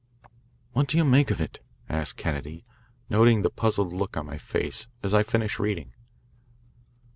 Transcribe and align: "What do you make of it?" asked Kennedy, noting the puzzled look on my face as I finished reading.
"What 0.71 0.87
do 0.87 0.97
you 0.97 1.05
make 1.05 1.29
of 1.29 1.39
it?" 1.39 1.59
asked 1.87 2.17
Kennedy, 2.17 2.63
noting 3.07 3.43
the 3.43 3.51
puzzled 3.51 3.93
look 3.93 4.17
on 4.17 4.25
my 4.25 4.39
face 4.39 4.87
as 5.03 5.13
I 5.13 5.21
finished 5.21 5.59
reading. 5.59 5.93